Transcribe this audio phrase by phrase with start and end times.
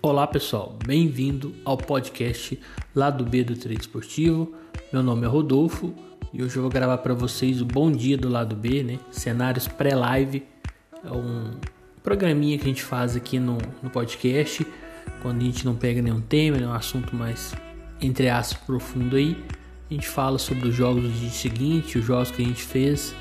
[0.00, 2.56] Olá pessoal, bem-vindo ao podcast
[2.94, 4.54] Lado B do Trade Esportivo.
[4.92, 5.92] Meu nome é Rodolfo
[6.32, 9.00] e hoje eu vou gravar para vocês o Bom Dia do Lado B, né?
[9.10, 10.44] Cenários pré-live.
[11.04, 11.50] É um
[12.00, 14.64] programinha que a gente faz aqui no, no podcast
[15.20, 17.52] quando a gente não pega nenhum tema, é um assunto mais
[18.00, 19.36] entre aspas profundo aí.
[19.90, 23.16] A gente fala sobre os jogos do dia seguinte, os jogos que a gente fez,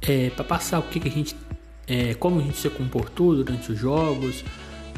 [0.00, 1.36] é, para passar o que, que a gente,
[1.86, 4.42] é, como a gente se comportou durante os jogos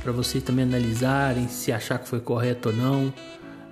[0.02, 3.12] para vocês também analisarem se achar que foi correto ou não,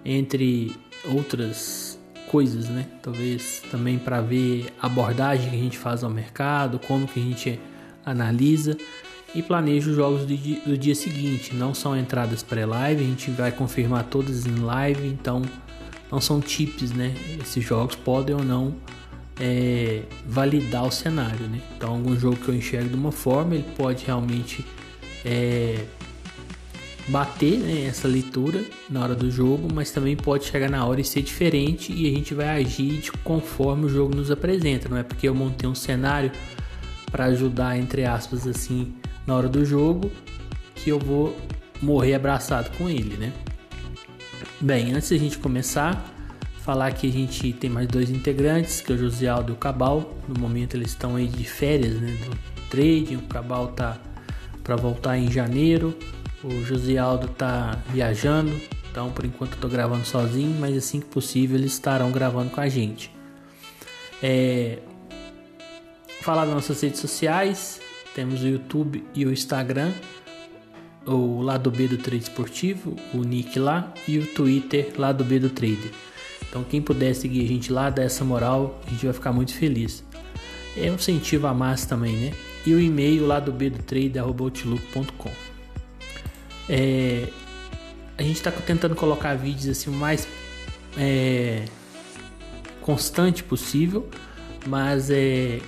[0.05, 0.73] entre
[1.05, 1.99] outras
[2.29, 2.87] coisas, né?
[3.03, 7.23] Talvez também para ver a abordagem que a gente faz ao mercado, como que a
[7.23, 7.61] gente
[8.05, 8.77] analisa
[9.35, 11.55] e planeja os jogos do dia, do dia seguinte.
[11.55, 15.43] Não são entradas pré-live, a gente vai confirmar todas em live, então
[16.11, 17.13] não são tips, né?
[17.41, 18.75] Esses jogos podem ou não
[19.41, 21.61] é, validar o cenário, né?
[21.77, 24.65] Então, algum jogo que eu enxergo de uma forma, ele pode realmente
[25.25, 25.85] é,
[27.11, 31.05] bater né, essa leitura na hora do jogo, mas também pode chegar na hora e
[31.05, 34.89] ser diferente e a gente vai agir de conforme o jogo nos apresenta.
[34.89, 36.31] Não é porque eu montei um cenário
[37.11, 38.95] para ajudar, entre aspas, assim,
[39.27, 40.11] na hora do jogo,
[40.77, 41.37] que eu vou
[41.83, 43.33] morrer abraçado com ele, né?
[44.61, 46.05] Bem, antes da gente começar,
[46.63, 49.57] falar que a gente tem mais dois integrantes, que é o José Aldo e o
[49.57, 50.17] Cabal.
[50.29, 53.17] No momento eles estão aí de férias, né, do trading.
[53.17, 53.99] O Cabal tá
[54.63, 55.97] para voltar em janeiro.
[56.43, 58.59] O José Aldo tá viajando,
[58.91, 62.61] então por enquanto eu tô gravando sozinho, mas assim que possível eles estarão gravando com
[62.61, 63.11] a gente.
[64.23, 64.79] É...
[66.23, 67.81] Falar das nossas redes sociais,
[68.15, 69.93] temos o YouTube e o Instagram,
[71.07, 75.51] o lado B do Trade Esportivo, o nick lá, e o Twitter lado B do
[75.51, 75.91] Trader.
[76.49, 79.55] Então quem puder seguir a gente lá, dar essa moral, a gente vai ficar muito
[79.55, 80.03] feliz.
[80.77, 82.33] É um incentivo a mais também, né?
[82.67, 85.50] E o e-mail lado B do trader.outlook.com.
[86.73, 87.27] É,
[88.17, 90.29] a gente está tentando colocar vídeos assim o mais
[90.97, 91.65] é,
[92.81, 94.09] constante possível,
[94.69, 95.59] mas é,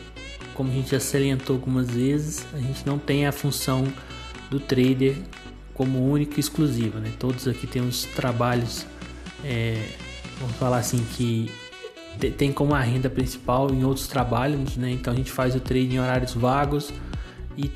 [0.55, 3.85] como a gente já salientou algumas vezes, a gente não tem a função
[4.49, 5.17] do trader
[5.75, 7.01] como única e exclusiva.
[7.01, 7.11] Né?
[7.19, 8.87] Todos aqui temos trabalhos,
[9.45, 9.85] é,
[10.39, 11.51] vamos falar assim, que
[12.39, 14.93] tem como a renda principal em outros trabalhos, né?
[14.93, 16.93] então a gente faz o trade em horários vagos
[17.57, 17.69] e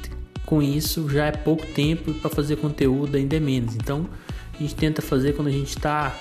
[0.47, 3.75] com isso já é pouco tempo para fazer conteúdo ainda é menos.
[3.75, 4.09] Então
[4.55, 6.17] a gente tenta fazer quando a gente está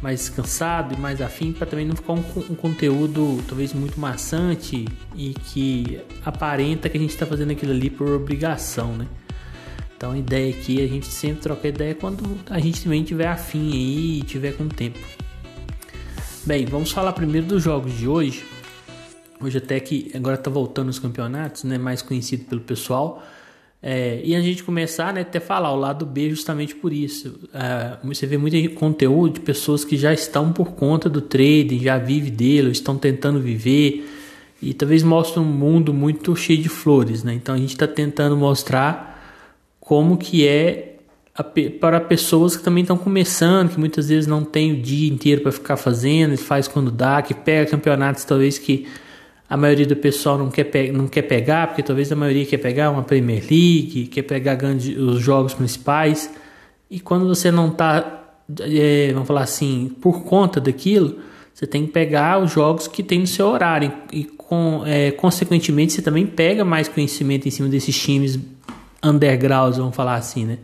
[0.00, 4.86] mais cansado e mais afim para também não ficar um, um, conteúdo talvez muito maçante
[5.14, 9.06] e que aparenta que a gente está fazendo aquilo ali por obrigação, né?
[9.96, 13.26] Então a ideia aqui é a gente sempre trocar ideia quando a gente também tiver
[13.26, 14.98] afim aí e tiver com tempo.
[16.44, 18.44] Bem, vamos falar primeiro dos jogos de hoje.
[19.40, 21.78] Hoje até que agora está voltando os campeonatos, né?
[21.78, 23.22] Mais conhecido pelo pessoal.
[23.88, 27.38] É, e a gente começar né, até falar o lado B justamente por isso.
[27.54, 31.96] É, você vê muito conteúdo de pessoas que já estão por conta do trading, já
[31.96, 34.04] vivem dele, estão tentando viver
[34.60, 37.22] e talvez mostram um mundo muito cheio de flores.
[37.22, 37.34] Né?
[37.34, 39.24] Então a gente está tentando mostrar
[39.78, 40.96] como que é
[41.32, 45.42] a, para pessoas que também estão começando, que muitas vezes não tem o dia inteiro
[45.42, 48.88] para ficar fazendo, faz quando dá, que pega campeonatos talvez que
[49.48, 52.90] a maioria do pessoal não quer, não quer pegar, porque talvez a maioria quer pegar
[52.90, 56.30] uma Premier League, quer pegar os jogos principais.
[56.90, 58.24] E quando você não está,
[58.60, 61.18] é, vamos falar assim, por conta daquilo,
[61.54, 63.92] você tem que pegar os jogos que tem no seu horário.
[64.12, 68.38] E, com, é, consequentemente, você também pega mais conhecimento em cima desses times
[69.02, 70.58] undergrounds, vamos falar assim, né?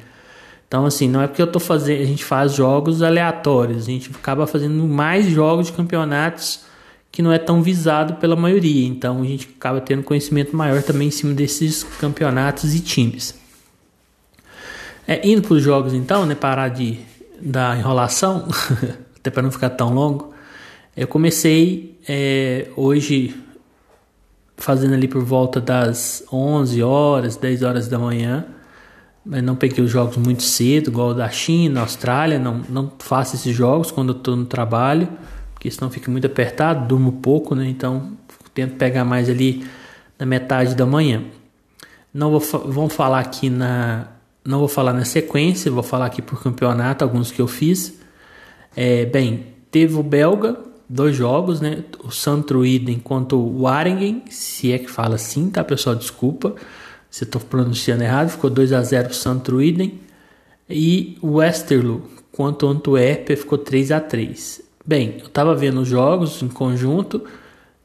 [0.67, 4.11] Então, assim, não é porque eu tô fazendo, a gente faz jogos aleatórios, a gente
[4.11, 6.72] acaba fazendo mais jogos de campeonatos
[7.13, 8.89] que não é tão visado pela maioria.
[8.89, 13.35] Então a gente acaba tendo conhecimento maior também em cima desses campeonatos e times.
[15.07, 16.99] É, indo para os jogos então, né, parar de
[17.39, 18.49] da enrolação,
[19.19, 20.33] até para não ficar tão longo,
[20.97, 23.35] eu comecei é, hoje
[24.57, 28.47] fazendo ali por volta das 11 horas, 10 horas da manhã,
[29.27, 33.35] mas não peguei os jogos muito cedo, igual o da China, Austrália, não, não faço
[33.35, 35.09] esses jogos quando eu estou no trabalho
[35.63, 37.69] porque senão fica muito apertado, durmo pouco, né?
[37.69, 38.19] Então
[38.53, 39.65] tento pegar mais ali
[40.19, 41.23] na metade da manhã.
[42.13, 44.09] Não vou vamos falar aqui na
[44.45, 47.97] não vou falar na sequência, vou falar aqui por campeonato alguns que eu fiz.
[48.75, 51.85] É, bem, teve o belga, dois jogos, né?
[52.03, 55.95] O Santruiden contra o Waringen, se é que fala assim, tá, pessoal?
[55.95, 56.57] Desculpa
[57.09, 58.31] se eu estou pronunciando errado.
[58.31, 60.01] Ficou 2 a 0 o Santruiden.
[60.69, 65.89] E o Westerlo contra o Antwerp ficou 3 a 3 Bem, eu estava vendo os
[65.89, 67.23] jogos em conjunto.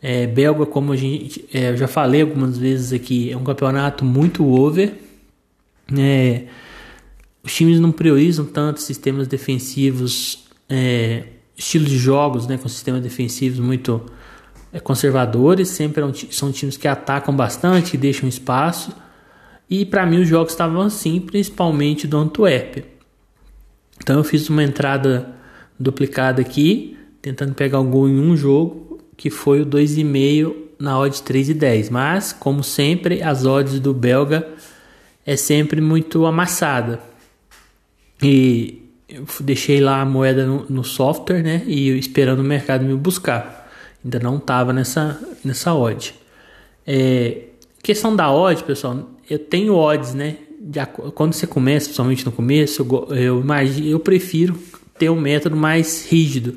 [0.02, 4.04] É, belga, como a gente, é, eu já falei algumas vezes aqui, é um campeonato
[4.04, 4.96] muito over.
[5.96, 6.44] É,
[7.46, 11.24] times não priorizam tanto sistemas defensivos, é,
[11.56, 14.04] estilo de jogos, né, com sistemas defensivos muito
[14.74, 15.70] é, conservadores.
[15.70, 18.92] Sempre é são times que atacam bastante, que deixam espaço.
[19.70, 22.86] E para mim os jogos estavam assim, principalmente do Antwerp.
[24.02, 25.37] Então eu fiz uma entrada
[25.80, 31.16] duplicada aqui, tentando pegar o gol em um jogo, que foi o 2,5 na odd
[31.18, 31.90] 3,10.
[31.90, 34.48] Mas, como sempre, as odds do belga
[35.26, 37.00] é sempre muito amassada.
[38.22, 41.64] E eu deixei lá a moeda no, no software, né?
[41.66, 43.72] E esperando o mercado me buscar.
[44.04, 46.14] Ainda não estava nessa, nessa odd.
[46.86, 47.42] É,
[47.84, 50.38] questão da odd, pessoal, eu tenho odds, né?
[50.60, 50.84] De,
[51.14, 54.58] quando você começa, principalmente no começo, eu, eu, imagino, eu prefiro
[54.98, 56.56] ter um método mais rígido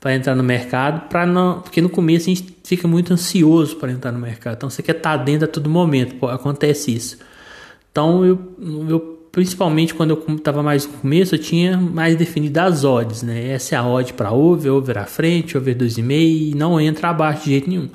[0.00, 3.90] para entrar no mercado, para não, porque no começo a gente fica muito ansioso para
[3.90, 4.56] entrar no mercado.
[4.56, 7.18] Então você quer estar tá dentro a todo momento, pô, acontece isso.
[7.90, 8.38] Então eu,
[8.88, 13.50] eu principalmente quando eu estava mais no começo, eu tinha mais definido as odds, né?
[13.50, 17.44] Essa é a odd para over, over à frente, over 2,5 e não entra abaixo
[17.44, 17.88] de jeito nenhum.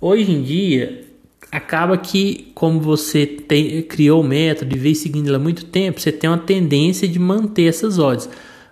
[0.00, 1.04] Hoje em dia,
[1.50, 6.00] acaba que como você tem, criou o método e veio seguindo ele há muito tempo,
[6.00, 8.28] você tem uma tendência de manter essas odds.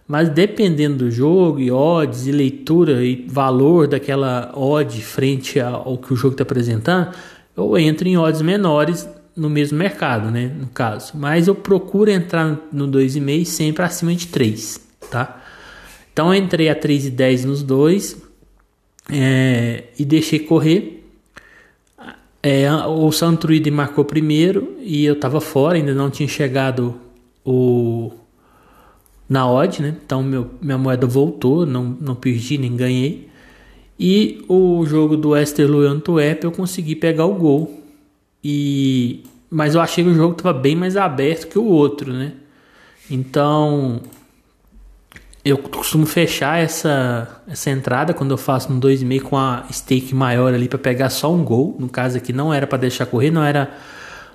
[0.06, 6.12] Mas dependendo do jogo e odds e leitura e valor daquela odd frente ao que
[6.12, 7.12] o jogo está apresentando,
[7.56, 11.12] eu entro em odds menores no mesmo mercado, né, no caso.
[11.16, 14.80] Mas eu procuro entrar no 2,5 sempre acima de 3,
[15.10, 15.42] tá?
[16.12, 18.16] Então entrei a 3,10 nos dois
[19.10, 21.04] é, e deixei correr.
[22.42, 26.94] É, o Santruide marcou primeiro e eu estava fora, ainda não tinha chegado
[27.44, 28.12] o
[29.28, 29.94] na odd, né?
[30.04, 33.28] Então meu, minha moeda voltou, não, não perdi nem ganhei.
[33.98, 37.82] E o jogo do Westerlo e Antwerp eu consegui pegar o gol
[38.44, 42.32] e mas eu achei que o jogo estava bem mais aberto que o outro, né?
[43.10, 44.00] Então
[45.44, 50.52] eu costumo fechar essa, essa entrada quando eu faço no 2,5 com a stake maior
[50.52, 51.76] ali para pegar só um gol.
[51.78, 53.70] No caso aqui não era para deixar correr, não era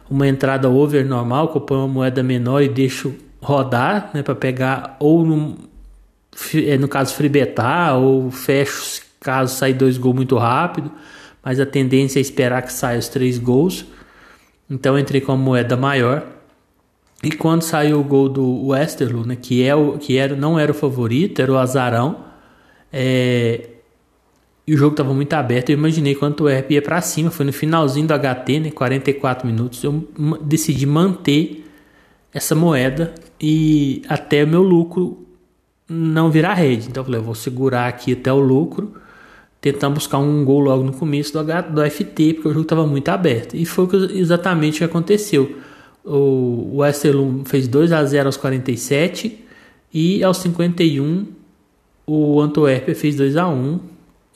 [0.09, 4.35] uma entrada over normal, que eu ponho uma moeda menor e deixo rodar, né, para
[4.35, 5.57] pegar ou no,
[6.55, 10.91] é, no caso freebetar ou fecho caso sair dois gols muito rápido,
[11.43, 13.85] mas a tendência é esperar que saia os três gols.
[14.69, 16.25] Então entrei com a moeda maior.
[17.23, 20.71] E quando saiu o gol do Westerlo, né, que, é o, que era, não era
[20.71, 22.25] o favorito, era o azarão,
[22.91, 23.69] é,
[24.65, 27.45] e o jogo estava muito aberto, eu imaginei quanto o ERP ia para cima, foi
[27.45, 30.09] no finalzinho do HT, né, 44 minutos, eu
[30.41, 31.63] decidi manter
[32.33, 35.25] essa moeda e até o meu lucro
[35.89, 36.87] não virar rede.
[36.89, 38.93] Então eu falei, eu vou segurar aqui até o lucro
[39.59, 43.09] tentando buscar um gol logo no começo do, do FT, porque o jogo estava muito
[43.09, 43.55] aberto.
[43.55, 45.57] E foi exatamente o que aconteceu.
[46.03, 49.39] O Westerlum fez 2 a 0 aos 47
[49.93, 51.27] e aos 51
[52.07, 53.79] o Antwerp fez 2 a 1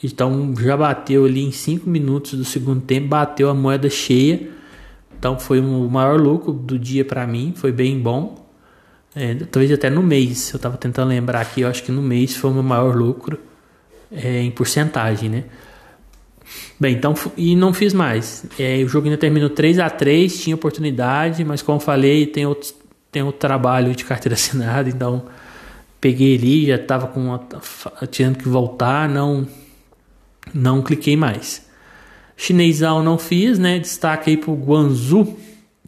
[0.02, 4.48] então já bateu ali em 5 minutos do segundo tempo, bateu a moeda cheia.
[5.18, 8.45] Então foi o maior lucro do dia para mim, foi bem bom.
[9.18, 12.36] É, talvez até no mês, eu estava tentando lembrar aqui, eu acho que no mês
[12.36, 13.40] foi o meu maior lucro
[14.12, 15.44] é, em porcentagem, né?
[16.78, 18.44] Bem, então, e não fiz mais.
[18.58, 22.74] É, o jogo ainda terminou 3 a 3 tinha oportunidade, mas como falei, tem outro,
[23.10, 25.24] tem outro trabalho de carteira assinada, então
[25.98, 27.38] peguei ali, já estava com uma,
[28.10, 29.48] tendo que voltar, não
[30.52, 31.66] não cliquei mais.
[32.36, 33.78] Chinesão não fiz, né?
[33.78, 35.38] Destaque aí pro Guangzhou,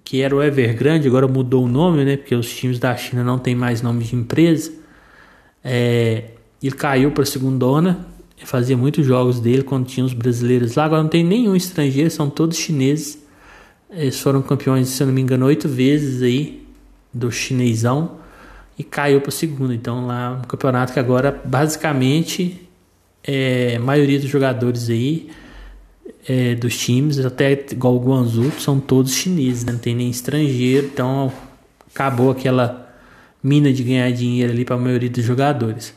[0.09, 2.17] que era o Evergrande, agora mudou o nome, né?
[2.17, 4.73] Porque os times da China não tem mais nome de empresa.
[5.63, 6.31] É,
[6.63, 8.07] ele caiu para a segundona.
[8.43, 10.87] Fazia muitos jogos dele quando tinha os brasileiros lá.
[10.87, 13.23] Agora não tem nenhum estrangeiro, são todos chineses.
[13.91, 16.67] Eles foram campeões, se eu não me engano, oito vezes aí
[17.13, 18.13] do chinesão
[18.79, 19.75] e caiu para a segunda.
[19.75, 22.67] Então lá um campeonato que agora basicamente
[23.23, 25.29] é, a maioria dos jogadores aí
[26.27, 29.73] é, dos times, até igual o Guangzhou, são todos chineses, né?
[29.73, 30.87] não tem nem estrangeiro.
[30.87, 31.33] Então
[31.93, 32.89] acabou aquela
[33.43, 35.95] mina de ganhar dinheiro ali para a maioria dos jogadores.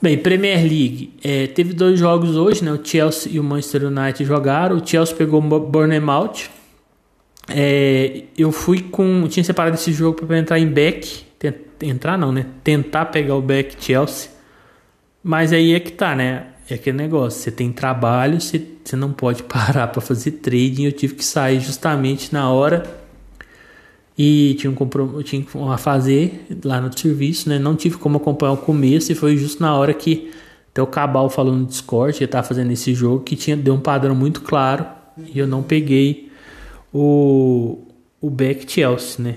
[0.00, 1.14] Bem, Premier League.
[1.24, 2.70] É, teve dois jogos hoje, né?
[2.70, 4.76] O Chelsea e o Manchester United jogaram.
[4.76, 6.50] O Chelsea pegou o Bournemouth.
[7.48, 9.26] É, eu fui com.
[9.28, 11.24] Tinha separado esse jogo para entrar em back.
[11.80, 12.46] Entrar não, né?
[12.62, 14.30] Tentar pegar o back Chelsea.
[15.22, 16.46] Mas aí é que tá, né?
[16.68, 17.40] É aquele negócio.
[17.40, 20.84] Você tem trabalho, você, você não pode parar para fazer trading.
[20.84, 22.82] Eu tive que sair justamente na hora
[24.18, 27.58] e tinha um tinha a fazer lá no serviço, né?
[27.58, 30.32] Não tive como acompanhar o começo e foi justo na hora que
[30.70, 33.80] até o Cabal falou no Discord, ele tava fazendo esse jogo que tinha deu um
[33.80, 34.84] padrão muito claro
[35.18, 36.30] e eu não peguei
[36.92, 37.78] o,
[38.20, 39.36] o Beck Chelsea, né?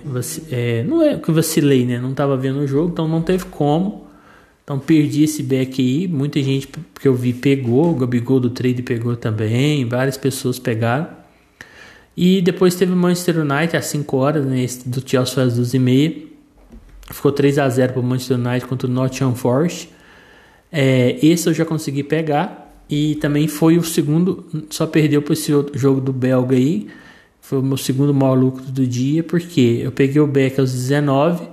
[0.52, 2.00] É, não é que vacilei, né?
[2.00, 4.08] Não tava vendo o jogo, então não teve como.
[4.70, 6.08] Então perdi esse back aí.
[6.08, 11.08] Muita gente que eu vi pegou, o Gabigol do trade pegou também, várias pessoas pegaram.
[12.16, 14.68] E depois teve o Manchester United às 5 horas, né?
[14.86, 16.16] Do Chelsea foi às 12 e meia.
[17.10, 19.90] Ficou 3 a 0 para o Manchester United contra o Nottingham Forest.
[20.72, 22.72] É, esse eu já consegui pegar.
[22.88, 26.88] E também foi o segundo, só perdeu para esse jogo do Belga aí
[27.42, 31.48] foi o meu segundo maior lucro do dia, porque eu peguei o back aos 19.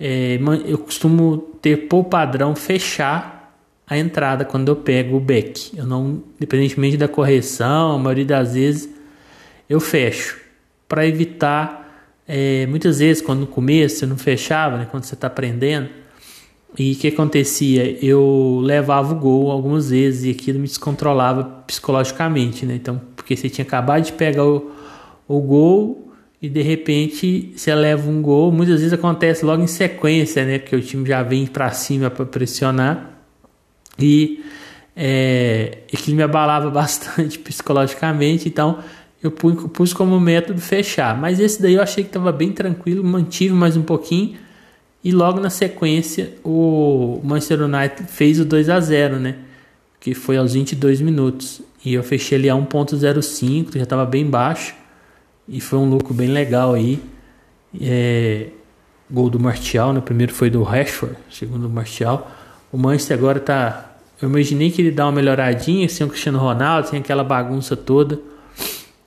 [0.00, 3.40] É, eu costumo ter por padrão fechar
[3.86, 5.76] a entrada quando eu pego o back.
[5.76, 8.88] Eu não, independentemente da correção, a maioria das vezes
[9.68, 10.38] eu fecho
[10.88, 11.78] para evitar.
[12.26, 15.88] É, muitas vezes, quando no começo eu não fechava, né, quando você está aprendendo,
[16.78, 17.98] e o que acontecia?
[18.04, 22.76] Eu levava o gol algumas vezes e aquilo me descontrolava psicologicamente, né?
[22.76, 24.70] Então, porque você tinha acabado de pegar o,
[25.26, 26.09] o gol
[26.42, 28.50] e de repente você leva um gol.
[28.50, 30.58] Muitas vezes acontece logo em sequência, né?
[30.58, 33.18] Porque o time já vem para cima para pressionar
[33.98, 34.42] e
[34.96, 38.48] é, aquilo me abalava bastante psicologicamente.
[38.48, 38.78] Então
[39.22, 41.18] eu pus como método fechar.
[41.18, 44.38] Mas esse daí eu achei que estava bem tranquilo, mantive mais um pouquinho.
[45.04, 49.36] E logo na sequência o Manchester United fez o 2 a 0 né?
[49.98, 51.60] Que foi aos 22 minutos.
[51.84, 54.79] E eu fechei ali a 1.05, já estava bem baixo.
[55.50, 57.02] E foi um lucro bem legal aí.
[57.80, 58.46] É,
[59.10, 60.00] gol do Martial, né?
[60.00, 62.30] Primeiro foi do Rashford, segundo o Martial.
[62.70, 63.96] O Manchester agora tá.
[64.22, 68.20] Eu imaginei que ele dá uma melhoradinha, sem o Cristiano Ronaldo, sem aquela bagunça toda.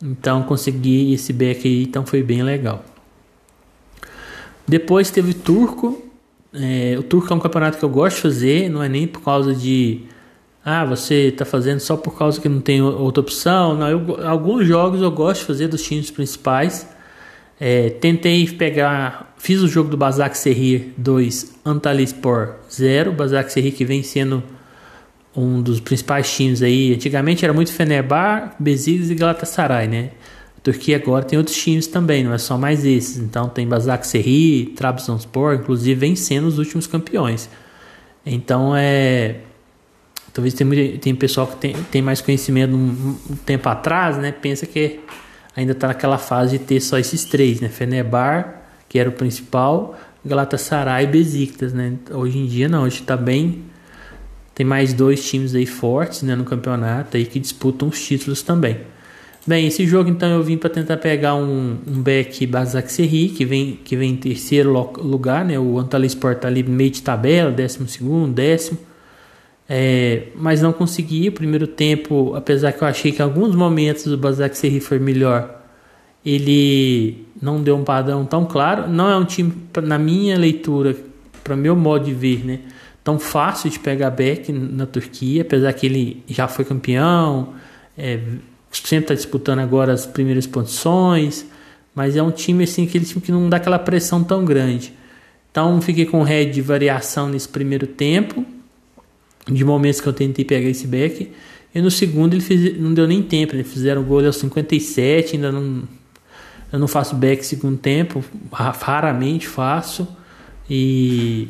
[0.01, 2.83] Então consegui esse back aí, então foi bem legal.
[4.67, 6.03] Depois teve Turco.
[6.53, 9.21] É, o Turco é um campeonato que eu gosto de fazer, não é nem por
[9.21, 10.01] causa de
[10.65, 13.75] ah, você está fazendo só por causa que não tem outra opção.
[13.75, 16.87] Não, eu, alguns jogos eu gosto de fazer dos times principais.
[17.59, 23.11] É, tentei pegar, fiz o jogo do Basak Serrir 2, Antalyaspor 0.
[23.11, 24.41] Basak Serrir que vem sendo
[25.35, 26.93] um dos principais times aí.
[26.93, 30.11] Antigamente era muito Fenerbahçe, Besiktas e Galatasaray, né?
[30.57, 33.17] A Turquia agora tem outros times também, não é só mais esses.
[33.17, 37.49] Então tem Basak Serrir, Trabzonspor, inclusive vem sendo os últimos campeões.
[38.25, 39.39] Então é
[40.33, 44.31] Talvez tem, tem pessoal que tem, tem mais conhecimento um, tempo atrás, né?
[44.31, 44.99] Pensa que
[45.55, 47.69] ainda está naquela fase de ter só esses três, né?
[47.69, 51.93] Fenebar, que era o principal, Galatasaray e Besiktas, né?
[52.11, 53.63] Hoje em dia não, hoje está bem...
[54.55, 58.81] Tem mais dois times aí fortes né, no campeonato aí que disputam os títulos também.
[59.47, 63.43] Bem, esse jogo então eu vim para tentar pegar um, um back Basak Serri, que
[63.45, 64.71] vem, que vem em terceiro
[65.01, 65.59] lugar, né?
[65.59, 68.77] O Antalyaspor está ali meio de tabela, décimo segundo, décimo.
[69.67, 71.29] É, mas não consegui.
[71.29, 74.99] O primeiro tempo, apesar que eu achei que em alguns momentos o Basak Serri foi
[74.99, 75.61] melhor,
[76.25, 78.87] ele não deu um padrão tão claro.
[78.87, 79.53] Não é um time,
[79.83, 80.95] na minha leitura,
[81.43, 82.59] para meu modo de ver, né,
[83.03, 87.53] tão fácil de pegar back na Turquia, apesar que ele já foi campeão,
[87.97, 88.19] é,
[88.71, 91.45] sempre está disputando agora as primeiras posições,
[91.93, 94.93] mas é um time assim aquele time que não dá aquela pressão tão grande.
[95.51, 98.45] Então fiquei com head de variação nesse primeiro tempo
[99.45, 101.31] de momentos que eu tentei pegar esse back.
[101.73, 105.35] E no segundo ele fez, não deu nem tempo, eles fizeram o gol aos 57,
[105.35, 105.83] ainda não
[106.71, 110.07] eu não faço back segundo tempo, raramente faço.
[110.69, 111.49] E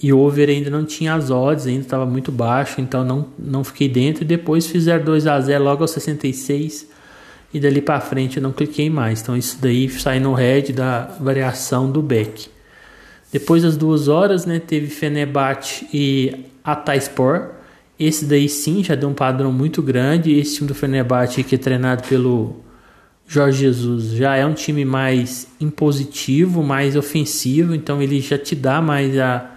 [0.00, 3.88] e over ainda não tinha as odds, ainda estava muito baixo, então não não fiquei
[3.88, 6.88] dentro e depois fizeram 2 a 0 logo aos 66
[7.52, 9.22] e dali para frente eu não cliquei mais.
[9.22, 12.48] Então isso daí sai no head da variação do back.
[13.30, 17.50] Depois das duas horas, né, teve Fenerbahçe e Atayspor.
[17.98, 20.32] Esse daí sim já deu um padrão muito grande.
[20.32, 22.56] Esse time do Fenerbahçe que é treinado pelo
[23.26, 28.80] Jorge Jesus já é um time mais impositivo, mais ofensivo, então ele já te dá
[28.80, 29.50] mais a,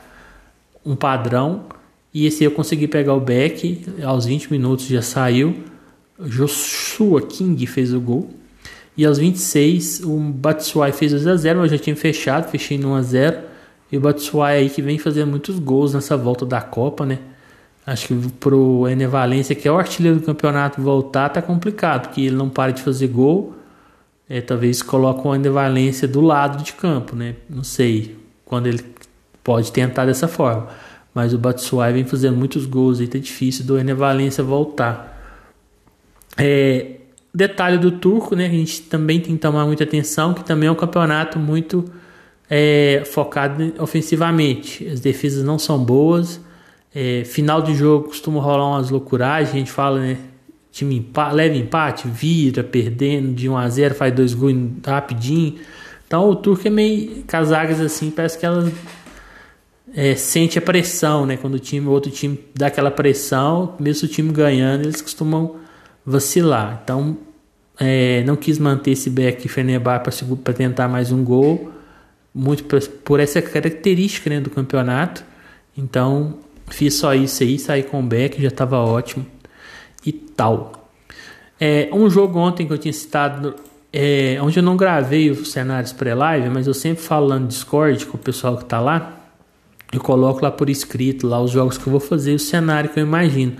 [0.85, 1.65] um padrão.
[2.13, 5.55] E esse eu consegui pegar o back, aos 20 minutos já saiu.
[6.19, 8.29] Joshua King fez o gol.
[8.97, 13.50] E aos 26 o Batshuayi fez o 0x0, eu já tinha fechado, fechei no 1x0.
[13.91, 17.19] E o Batshuayi aí que vem fazendo muitos gols nessa volta da Copa, né?
[17.85, 22.21] Acho que pro Ener Valência, que é o artilheiro do campeonato, voltar tá complicado, porque
[22.21, 23.55] ele não para de fazer gol.
[24.29, 27.35] É, talvez coloque o Ener Valência do lado de campo, né?
[27.49, 28.83] Não sei quando ele
[29.43, 30.67] pode tentar dessa forma.
[31.13, 35.19] Mas o Batshuayi vem fazendo muitos gols aí, tá difícil do Ener Valência voltar.
[36.37, 36.97] É,
[37.33, 38.45] detalhe do turco, né?
[38.45, 41.83] A gente também tem que tomar muita atenção, que também é um campeonato muito
[42.53, 44.85] é, focado ofensivamente.
[44.85, 46.41] As defesas não são boas.
[46.93, 49.55] É, final de jogo costuma rolar umas loucuragens.
[49.55, 50.17] A gente fala, né?
[50.69, 54.55] time empa leva empate, vira, perdendo de 1 a 0 faz dois gols
[54.85, 55.55] rapidinho.
[56.05, 57.23] Então o turco é meio.
[57.29, 58.69] Com as zagas assim, parece que elas
[59.95, 61.37] é, sente a pressão, né?
[61.37, 65.55] Quando o time, o outro time dá aquela pressão, mesmo o time ganhando, eles costumam
[66.05, 66.81] vacilar.
[66.83, 67.17] Então,
[67.79, 71.71] é, não quis manter esse back Fenerbahçe para tentar mais um gol,
[72.33, 72.63] muito
[73.03, 75.23] por, essa característica né, do campeonato.
[75.77, 79.25] Então, fiz só isso aí, saí com o back, já estava ótimo
[80.05, 80.89] e tal.
[81.59, 83.55] É, um jogo ontem que eu tinha citado,
[83.93, 88.17] é, onde eu não gravei os cenários pré-live, mas eu sempre falando no Discord com
[88.17, 89.17] o pessoal que está lá,
[89.91, 92.99] eu coloco lá por escrito lá os jogos que eu vou fazer, o cenário que
[92.99, 93.57] eu imagino.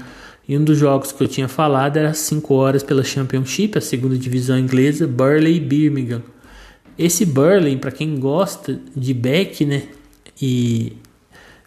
[0.47, 4.17] E um dos jogos que eu tinha falado era 5 horas pela Championship, a segunda
[4.17, 6.23] divisão inglesa, Burley Birmingham.
[6.97, 9.83] Esse Burley, para quem gosta de back, né,
[10.41, 10.93] e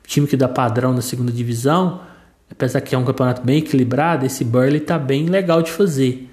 [0.07, 2.01] time que dá padrão na segunda divisão,
[2.51, 6.29] apesar que é um campeonato bem equilibrado, esse Burley tá bem legal de fazer.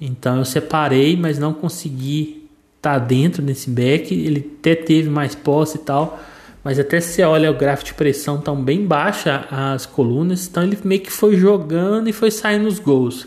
[0.00, 4.14] Então eu separei, mas não consegui estar tá dentro desse back.
[4.14, 6.20] Ele até teve mais posse e tal,
[6.62, 10.78] mas até se olha o gráfico de pressão tão bem baixa as colunas, então ele
[10.84, 13.26] meio que foi jogando e foi saindo os gols,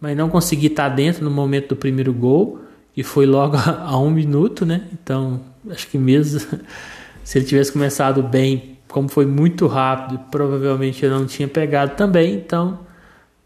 [0.00, 2.60] mas não consegui estar dentro no momento do primeiro gol
[3.00, 4.82] e foi logo a, um minuto, né?
[4.92, 5.40] Então
[5.70, 6.40] acho que mesmo
[7.24, 12.34] se ele tivesse começado bem, como foi muito rápido, provavelmente eu não tinha pegado também,
[12.34, 12.80] então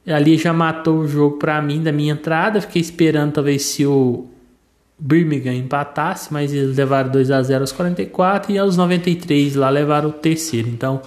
[0.06, 2.60] ali já matou o jogo para mim da minha entrada.
[2.60, 4.26] Fiquei esperando talvez se o
[4.98, 10.08] Birmingham empatasse, mas eles levaram 2 a 0 aos 44 e aos 93 lá levaram
[10.08, 10.68] o terceiro.
[10.68, 11.00] Então,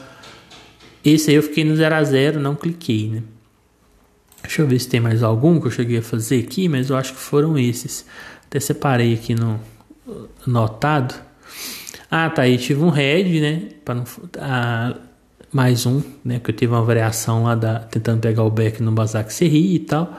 [1.04, 3.24] esse aí eu fiquei no 0 a 0, não cliquei, né?
[4.42, 6.96] Deixa eu ver se tem mais algum que eu cheguei a fazer aqui, mas eu
[6.96, 8.06] acho que foram esses.
[8.48, 9.60] Até separei aqui no
[10.46, 11.14] notado.
[12.10, 13.70] Ah, tá aí tive um head, né?
[13.84, 14.04] Para não
[14.40, 14.96] ah,
[15.52, 18.92] mais um, né, que eu tive uma variação lá da tentando pegar o back no
[18.92, 20.14] Basak Serri e tal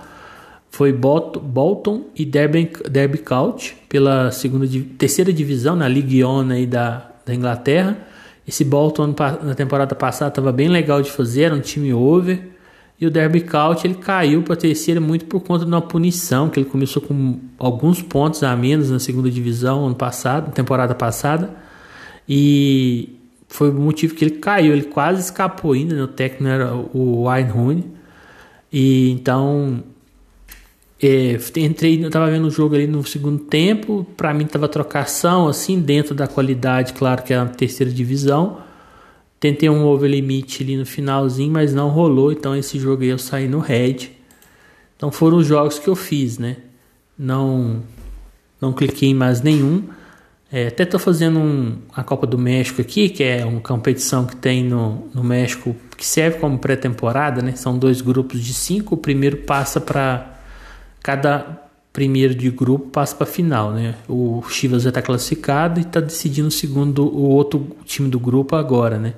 [0.70, 4.66] foi Bolton e Derby, Derby County pela segunda,
[4.96, 7.98] terceira divisão na League One aí da, da Inglaterra.
[8.46, 12.40] Esse Bolton na temporada passada estava bem legal de fazer, era um time over.
[13.00, 16.48] E o Derby County ele caiu para a terceira muito por conta de uma punição,
[16.48, 21.54] que ele começou com alguns pontos a menos na segunda divisão ano passado, temporada passada.
[22.28, 26.02] E foi o motivo que ele caiu, ele quase escapou ainda, né?
[26.02, 27.84] o técnico era o Wayne Rooney.
[28.72, 29.82] E então
[31.00, 35.46] é, entrei, eu tava vendo o jogo ali no segundo tempo, para mim tava trocação,
[35.46, 38.58] assim, dentro da qualidade, claro que é a terceira divisão.
[39.40, 43.18] Tentei um over limite ali no finalzinho, mas não rolou, então esse jogo aí eu
[43.18, 44.10] saí no red.
[44.96, 46.56] Então foram os jogos que eu fiz, né?
[47.16, 47.82] Não
[48.60, 49.84] não cliquei em mais nenhum.
[50.50, 54.34] É, até tô fazendo um, a Copa do México aqui, que é uma competição que
[54.34, 57.54] tem no, no México que serve como pré-temporada, né?
[57.54, 58.94] São dois grupos de cinco.
[58.94, 60.40] O primeiro passa para
[61.02, 63.94] cada primeiro de grupo passa para a final, né?
[64.08, 68.54] O Chivas já está classificado e está decidindo o segundo, o outro time do grupo
[68.56, 69.14] agora, né?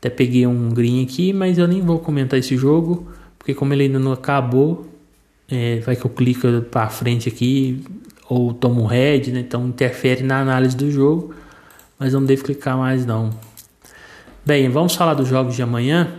[0.00, 3.06] Até peguei um green aqui, mas eu nem vou comentar esse jogo,
[3.38, 4.88] porque como ele ainda não acabou,
[5.46, 7.84] é, vai que eu clico para frente aqui
[8.26, 9.40] ou tomo head, né?
[9.40, 11.34] Então interfere na análise do jogo,
[11.98, 13.30] mas não devo clicar mais não.
[14.44, 16.10] Bem, vamos falar dos jogos de amanhã.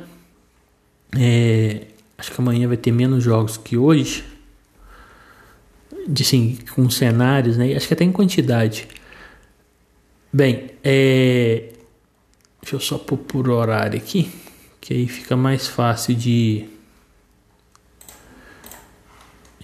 [1.18, 4.24] É, acho que amanhã vai ter menos jogos que hoje
[6.08, 7.74] de, assim, com cenários, né?
[7.76, 8.88] Acho que até em quantidade.
[10.32, 11.71] Bem, é...
[12.62, 14.32] deixa eu só pôr por horário aqui,
[14.80, 16.68] que aí fica mais fácil de,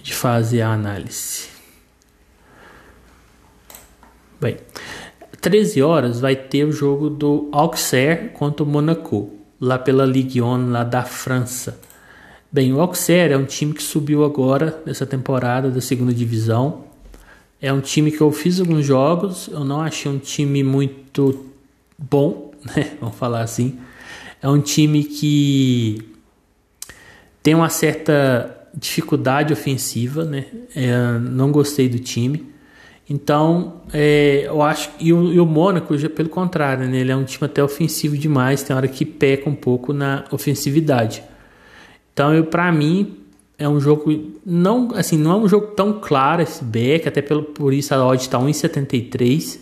[0.02, 1.48] de fazer a análise.
[4.40, 4.56] Bem,
[5.40, 10.70] 13 horas vai ter o jogo do Auxerre contra o Monaco, lá pela Ligue 1
[10.70, 11.80] lá da França.
[12.50, 16.84] Bem, o Auxerre é um time que subiu agora nessa temporada da segunda divisão.
[17.60, 21.46] É um time que eu fiz alguns jogos, eu não achei um time muito
[21.98, 22.92] bom, né?
[23.00, 23.78] Vamos falar assim.
[24.40, 25.98] É um time que
[27.42, 30.46] tem uma certa dificuldade ofensiva, né?
[30.74, 32.52] É, não gostei do time.
[33.10, 36.98] Então, é, eu acho e o, e o Mônaco, já, pelo contrário, né?
[36.98, 41.22] ele é um time até ofensivo demais, tem hora que peca um pouco na ofensividade.
[42.12, 43.16] Então, para mim,
[43.58, 47.42] é um jogo não assim não é um jogo tão claro esse back, até pelo,
[47.42, 49.58] por isso a odd está 1,73,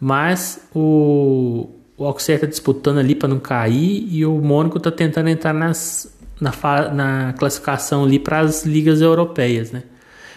[0.00, 5.28] mas o, o Auxerre está disputando ali para não cair e o Mônaco está tentando
[5.28, 6.52] entrar nas, na,
[6.92, 9.84] na classificação ali para as ligas europeias, né?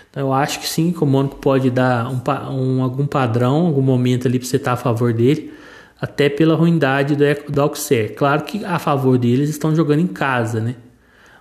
[0.09, 3.81] Então eu acho que sim, que o Mônaco pode dar um, um, algum padrão, algum
[3.81, 5.53] momento ali para você estar tá a favor dele,
[5.99, 7.71] até pela ruindade do, do.
[8.15, 10.75] Claro que a favor deles estão jogando em casa, né?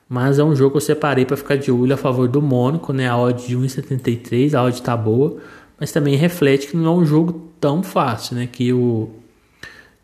[0.09, 2.93] Mas é um jogo que eu separei para ficar de olho a favor do Mônaco,
[2.93, 3.09] né?
[3.09, 5.39] A odd de 1,73, a odd tá boa,
[5.79, 8.49] mas também reflete que não é um jogo tão fácil, né?
[8.51, 9.11] Que o,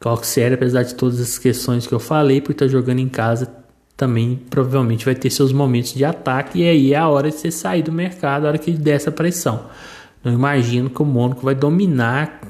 [0.03, 3.09] que o Auxerre, apesar de todas as questões que eu falei, por estar jogando em
[3.09, 3.49] casa,
[3.97, 7.53] também provavelmente vai ter seus momentos de ataque e aí é a hora de você
[7.53, 9.67] sair do mercado, a hora que der essa pressão.
[10.25, 12.41] Não imagino que o Mônaco vai dominar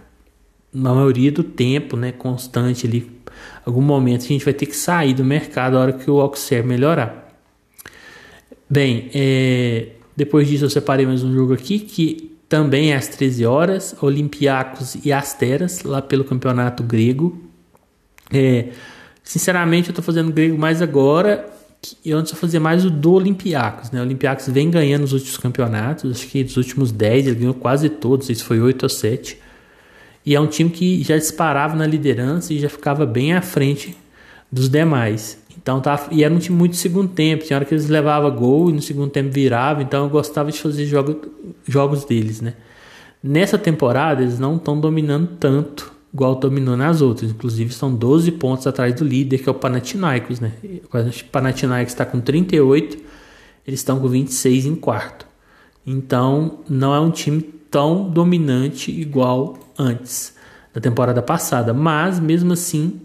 [0.73, 3.11] na maioria do tempo, né, constante ali.
[3.67, 6.67] Algum momento a gente vai ter que sair do mercado a hora que o Auxerre
[6.67, 7.37] melhorar.
[8.69, 13.47] Bem, é, depois disso eu separei mais um jogo aqui que também é às 13
[13.47, 17.41] horas, Olympiacos e Asteras, lá pelo campeonato grego.
[18.33, 18.68] É,
[19.23, 21.47] sinceramente eu estou fazendo grego mais agora,
[22.05, 23.90] e antes eu fazia mais o do Olympiacos.
[23.90, 24.01] Né?
[24.01, 27.88] O Olympiacos vem ganhando os últimos campeonatos, acho que dos últimos 10 ele ganhou quase
[27.88, 29.38] todos, isso foi 8 ou 7.
[30.25, 33.97] E é um time que já disparava na liderança e já ficava bem à frente
[34.51, 35.38] dos demais.
[35.61, 38.71] Então tá, e era um time muito segundo tempo, tinha hora que eles levavam gol
[38.71, 41.21] e no segundo tempo virava, então eu gostava de fazer jogo,
[41.66, 42.55] jogos deles, né?
[43.23, 48.66] Nessa temporada eles não estão dominando tanto igual dominou nas outras, inclusive estão 12 pontos
[48.66, 50.53] atrás do líder que é o Panathinaikos, né?
[50.85, 52.98] O Panathinaikos está com 38,
[53.66, 55.27] eles estão com 26 em quarto.
[55.87, 60.35] Então não é um time tão dominante igual antes
[60.75, 63.01] da temporada passada, mas mesmo assim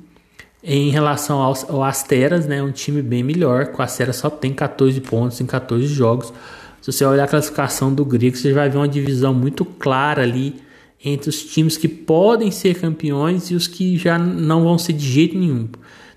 [0.61, 3.71] em relação ao, ao Asteras, né, um time bem melhor.
[3.77, 6.33] O Asteras só tem 14 pontos em 14 jogos.
[6.81, 10.55] Se você olhar a classificação do Grego, você vai ver uma divisão muito clara ali
[11.03, 15.05] entre os times que podem ser campeões e os que já não vão ser de
[15.05, 15.69] jeito nenhum.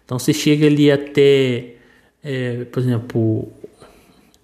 [0.05, 1.75] Então você chega ali até,
[2.23, 3.53] é, por exemplo,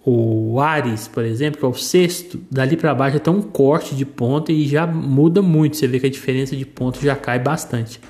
[0.05, 4.05] o Ares, por exemplo, que é o sexto, dali para baixo até um corte de
[4.05, 5.77] ponto e já muda muito.
[5.77, 8.01] Você vê que a diferença de pontos já cai bastante.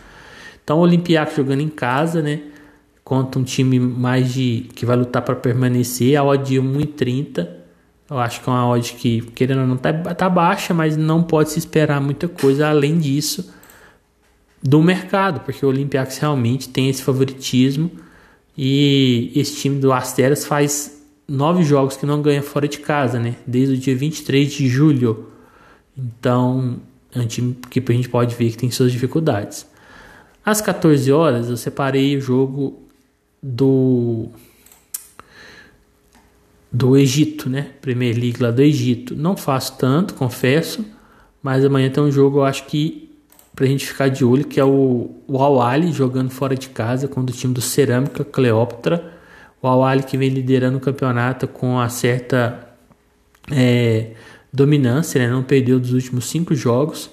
[0.62, 2.42] Então o Olympiacos jogando em casa, né?
[3.02, 7.48] Contra um time mais de que vai lutar para permanecer, a odd de 1,30.
[8.08, 11.22] Eu acho que é uma odd que, querendo ou não, tá, tá baixa, mas não
[11.22, 13.52] pode se esperar muita coisa além disso
[14.62, 17.90] do mercado, porque o Olympiacos realmente tem esse favoritismo
[18.56, 23.36] e esse time do Asteras faz nove jogos que não ganha fora de casa, né?
[23.46, 25.28] Desde o dia 23 de julho.
[25.96, 26.78] Então,
[27.14, 29.66] é um time que a gente pode ver que tem suas dificuldades.
[30.44, 32.82] Às 14 horas eu separei o jogo
[33.42, 34.28] do
[36.76, 37.70] do Egito, né?
[37.80, 39.16] Premier League lá do Egito.
[39.16, 40.84] Não faço tanto, confesso,
[41.42, 43.10] mas amanhã tem um jogo eu acho que
[43.54, 47.34] pra gente ficar de olho, que é o, o Al jogando fora de casa contra
[47.34, 49.14] o time do Cerâmica Cleópatra.
[49.62, 52.68] O Al que vem liderando o campeonato com uma certa
[53.50, 54.10] é,
[54.52, 55.30] dominância, né?
[55.30, 57.08] não perdeu dos últimos cinco jogos.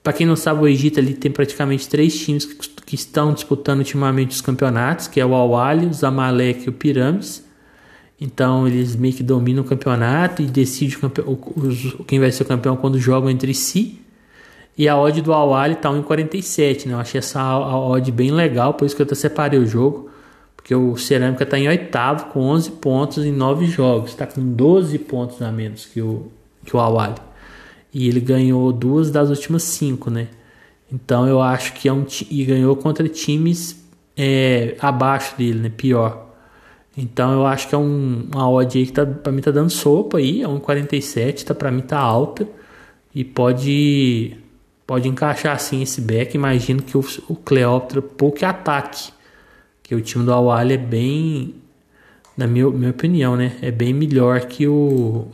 [0.00, 3.80] Para quem não sabe, o Egito ali tem praticamente três times que, que estão disputando
[3.80, 7.49] ultimamente os campeonatos, que é o Al-Wali, o Zamalek e o Pirâmides.
[8.20, 10.98] Então eles meio que dominam o campeonato e decidem
[12.06, 13.98] quem vai ser o campeão quando jogam entre si.
[14.76, 16.94] E a odd do Al-Wali tá 1,47, né?
[16.94, 20.10] Eu achei essa odd bem legal, por isso que eu até separei o jogo.
[20.56, 24.10] Porque o Cerâmica está em oitavo com 11 pontos em 9 jogos.
[24.10, 26.30] Está com 12 pontos a menos que o,
[26.64, 27.14] que o Al-Wali.
[27.92, 30.28] E ele ganhou duas das últimas cinco, né?
[30.92, 33.84] Então eu acho que é um e ganhou contra times
[34.16, 35.72] é, abaixo dele, né?
[35.74, 36.29] Pior.
[37.00, 39.70] Então eu acho que é um, uma odd aí que tá, pra mim tá dando
[39.70, 42.46] sopa aí, é 1,47, tá, pra mim tá alta.
[43.14, 44.36] E pode
[44.86, 46.36] pode encaixar assim esse back.
[46.36, 49.12] Imagino que o, o Cleópatra pouco ataque.
[49.82, 51.54] Que o time do Awali é bem,
[52.36, 53.56] na minha, minha opinião, né?
[53.62, 55.28] É bem melhor que o,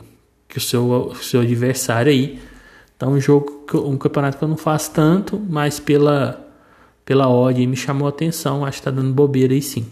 [0.47, 2.39] que o seu, o seu adversário aí.
[2.95, 6.47] Então, um jogo, um campeonato que eu não faço tanto, mas pela,
[7.05, 8.65] pela odd me chamou a atenção.
[8.65, 9.85] Acho que tá dando bobeira aí sim.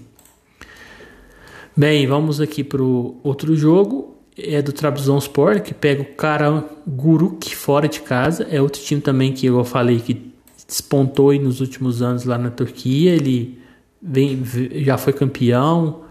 [1.76, 4.16] Bem, vamos aqui para o outro jogo.
[4.38, 8.48] É do Trabzonspor, que pega o Karaguruk fora de casa.
[8.50, 10.34] É outro time também que eu falei que
[10.68, 13.14] despontou nos últimos anos lá na Turquia.
[13.14, 13.58] Ele
[14.02, 14.42] vem,
[14.84, 16.02] já foi campeão,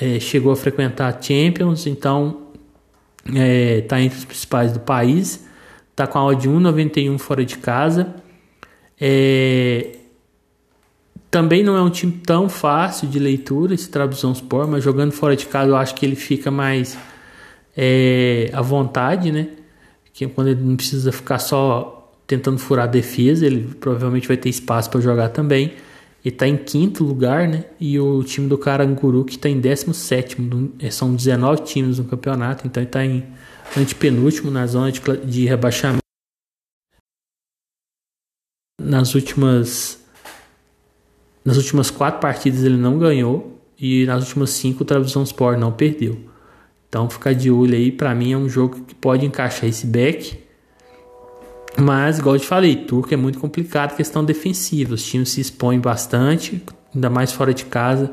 [0.00, 2.48] é, chegou a frequentar a Champions, então
[3.24, 5.44] está é, tá entre os principais do país
[5.94, 8.14] tá com a odd 1,91 fora de casa.
[9.00, 9.98] É...
[11.32, 15.46] Também não é um time tão fácil de leitura esse Trabzonspor, mas jogando fora de
[15.46, 16.98] casa eu acho que ele fica mais
[17.74, 19.48] é, à vontade, né?
[20.12, 24.50] Que quando ele não precisa ficar só tentando furar a defesa, ele provavelmente vai ter
[24.50, 25.72] espaço para jogar também.
[26.22, 27.64] Ele está em quinto lugar, né?
[27.80, 30.36] E o time do Caranguru que está em 17.
[30.90, 33.24] São 19 times no campeonato, então ele está em
[33.74, 36.02] antepenúltimo na zona de, de rebaixamento.
[38.78, 40.01] Nas últimas
[41.44, 46.18] nas últimas quatro partidas ele não ganhou e nas últimas cinco o Trabzonspor não perdeu.
[46.88, 50.38] Então ficar de olho aí, para mim é um jogo que pode encaixar esse back.
[51.78, 54.94] Mas, igual eu te falei, Turco é muito complicado, questão defensiva.
[54.94, 56.62] Os times se expõem bastante,
[56.94, 58.12] ainda mais fora de casa.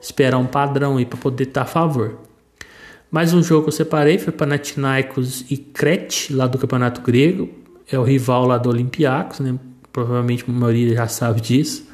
[0.00, 2.18] Esperar um padrão aí para poder estar a favor.
[3.10, 7.48] Mais um jogo que eu separei foi Panathinaikos e Crete, lá do Campeonato Grego.
[7.90, 9.56] É o rival lá do Olympiacos, né?
[9.92, 11.85] Provavelmente a maioria já sabe disso.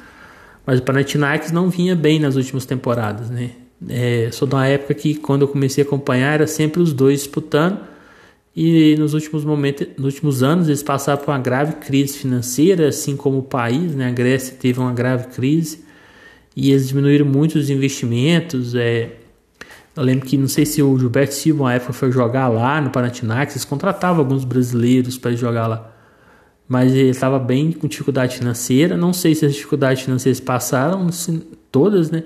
[0.65, 3.51] Mas o Panathinaikos não vinha bem nas últimas temporadas, né?
[3.89, 7.19] É, sou de uma época que quando eu comecei a acompanhar era sempre os dois
[7.19, 7.79] disputando
[8.55, 13.17] e nos últimos momentos, nos últimos anos eles passaram por uma grave crise financeira, assim
[13.17, 14.07] como o país, né?
[14.07, 15.83] A Grécia teve uma grave crise
[16.55, 18.73] e eles diminuíram muito os investimentos.
[18.75, 19.11] É,
[19.95, 22.89] eu lembro que não sei se o Gilberto Silva uma época foi jogar lá no
[22.89, 25.92] Panathinaikos, eles contratavam alguns brasileiros para jogar lá
[26.67, 28.95] mas ele estava bem com dificuldade financeira.
[28.97, 31.07] Não sei se as dificuldades financeiras passaram,
[31.71, 32.23] todas, né?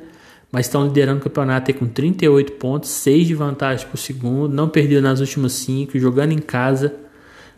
[0.52, 5.02] Mas estão liderando o campeonato com 38 pontos, 6 de vantagem por segundo, não perdeu
[5.02, 6.96] nas últimas 5, jogando em casa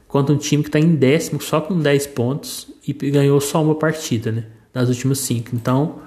[0.08, 3.76] contra um time que está em décimo, só com 10 pontos e ganhou só uma
[3.76, 4.46] partida, né?
[4.74, 5.56] Das últimas 5.
[5.56, 6.00] Então,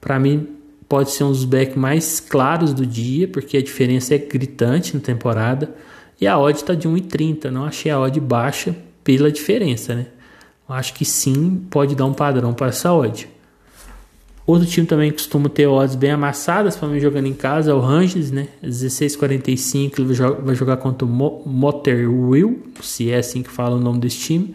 [0.00, 0.48] para mim,
[0.88, 5.00] pode ser um dos backs mais claros do dia, porque a diferença é gritante na
[5.00, 5.74] temporada.
[6.20, 10.06] E a odd está de 1,30, não achei a odd baixa pela diferença, né?
[10.68, 13.28] Acho que sim, pode dar um padrão para essa odd.
[14.46, 17.80] Outro time também costuma ter odds bem amassadas, para mim jogando em casa, é o
[17.80, 18.48] Rangers, né?
[18.62, 24.18] 16,45 ele vai jogar contra o Motherwell, se é assim que fala o nome desse
[24.18, 24.54] time,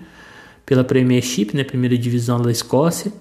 [0.63, 1.63] pela Premiership, né?
[1.63, 3.11] Primeira divisão da Escócia.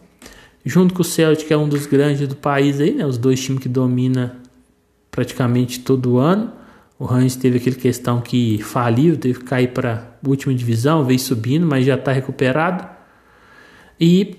[0.63, 3.07] Junto com o Celtic, que é um dos grandes do país aí, né?
[3.07, 4.37] Os dois times que domina
[5.11, 6.53] praticamente todo ano.
[6.99, 11.19] O Rangers teve aquele questão que faliu, teve que cair para a última divisão, veio
[11.19, 12.85] subindo, mas já está recuperado.
[14.01, 14.37] E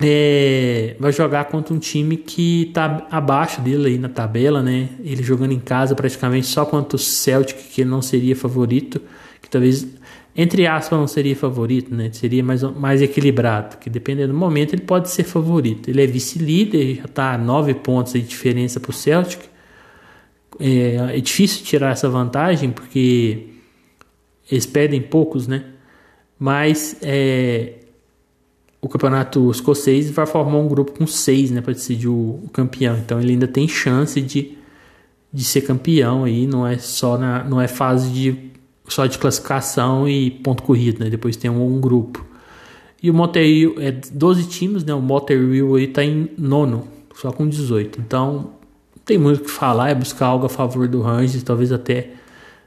[0.00, 4.88] é, vai jogar contra um time que está abaixo dele aí na tabela, né?
[5.02, 9.00] Ele jogando em casa praticamente só contra o Celtic, que não seria favorito,
[9.42, 9.84] que talvez,
[10.36, 12.08] entre aspas, não seria favorito, né?
[12.12, 15.88] Seria mais, mais equilibrado, que dependendo do momento ele pode ser favorito.
[15.90, 19.53] Ele é vice-líder, já está a 9 pontos de diferença para o Celtic
[20.58, 23.48] é, é difícil tirar essa vantagem porque
[24.50, 25.64] eles perdem poucos, né?
[26.38, 27.74] Mas é,
[28.80, 32.98] o campeonato escocês vai formar um grupo com seis, né, para decidir o, o, campeão.
[32.98, 34.58] Então ele ainda tem chance de,
[35.32, 36.46] de ser campeão aí.
[36.46, 38.50] Não é só na, não é fase de
[38.86, 41.08] só de classificação e ponto corrido, né?
[41.08, 42.24] Depois tem um, um grupo.
[43.02, 44.92] E o Montreal é 12 times, né?
[44.92, 48.00] O Montreal aí tá em nono, só com 18.
[48.00, 48.52] Então
[49.04, 52.10] tem muito o que falar, é buscar algo a favor do Rangers, talvez até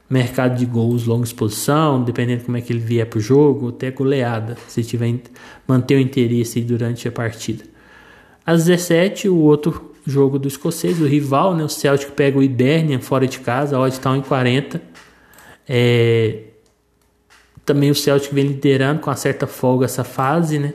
[0.10, 3.92] mercado de gols, longa exposição, dependendo como é que ele vier para o jogo, até
[3.92, 5.14] goleada, se tiver
[5.68, 7.64] manter o interesse durante a partida.
[8.46, 13.00] Às 17, o outro jogo do escocês, o rival, né, o Celtic pega o Hibernian
[13.00, 14.82] fora de casa, a odd está em 40.
[15.68, 16.44] É,
[17.66, 20.74] também o Celtic vem liderando com uma certa folga essa fase, né?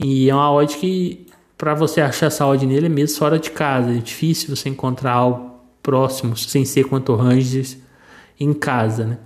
[0.00, 1.25] E é uma odd que
[1.56, 3.90] para você achar saúde nele é mesmo fora de casa.
[3.90, 7.78] É difícil você encontrar algo próximo, sem ser quanto Rangers,
[8.38, 9.18] em casa, né?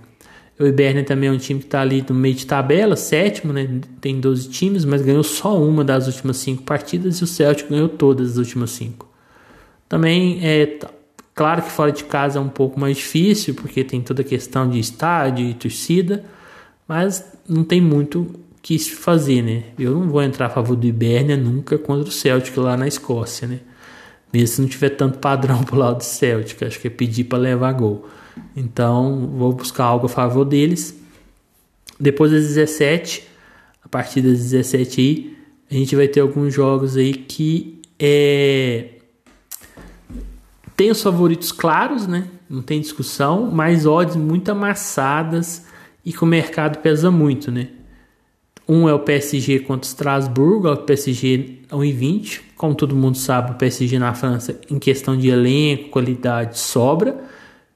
[0.59, 3.67] O Ibernia também é um time que está ali no meio de tabela, sétimo, né?
[3.99, 7.89] Tem 12 times, mas ganhou só uma das últimas cinco partidas e o Celtic ganhou
[7.89, 9.09] todas as últimas cinco.
[9.89, 10.77] Também é
[11.33, 14.69] claro que fora de casa é um pouco mais difícil, porque tem toda a questão
[14.69, 16.23] de estádio e torcida,
[16.87, 18.27] mas não tem muito
[18.61, 19.63] quis fazer, né?
[19.77, 23.47] Eu não vou entrar a favor do Ibernia nunca contra o Celtic lá na Escócia,
[23.47, 23.59] né?
[24.31, 27.39] Mesmo se não tiver tanto padrão pro lado do Celtic, acho que é pedir para
[27.39, 28.07] levar gol.
[28.55, 30.95] Então, vou buscar algo a favor deles.
[31.99, 33.27] Depois das 17,
[33.83, 35.37] a partir das 17 aí,
[35.69, 38.89] a gente vai ter alguns jogos aí que é
[40.75, 42.27] tem os favoritos claros, né?
[42.49, 45.63] Não tem discussão, mas odds muito amassadas
[46.03, 47.67] e que o mercado pesa muito, né?
[48.73, 52.39] Um é o PSG contra o Strasbourg, o PSG 1,20.
[52.55, 57.21] Como todo mundo sabe, o PSG na França, em questão de elenco, qualidade, sobra.